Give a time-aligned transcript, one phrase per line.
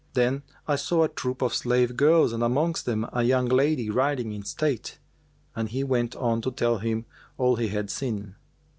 [0.13, 4.31] Then I saw a troop of slave girls and amongst them a young lady riding
[4.31, 4.97] in state:"
[5.55, 7.05] and he went on to tell him
[7.37, 8.33] all he had seen.